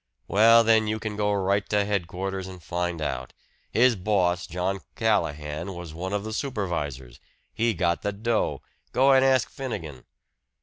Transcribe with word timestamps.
"Well, 0.27 0.63
then, 0.63 0.87
you 0.87 0.97
can 0.97 1.15
go 1.15 1.31
right 1.31 1.63
to 1.69 1.85
headquarters 1.85 2.47
and 2.47 2.63
find 2.63 3.03
out. 3.03 3.33
His 3.69 3.95
boss, 3.95 4.47
John 4.47 4.79
Callahan, 4.95 5.75
was 5.75 5.93
one 5.93 6.11
of 6.11 6.23
the 6.23 6.33
supervisors 6.33 7.19
he 7.53 7.75
got 7.75 8.01
the 8.01 8.11
dough. 8.11 8.63
Go 8.93 9.11
and 9.11 9.23
ask 9.23 9.47
Finnegan." 9.51 10.05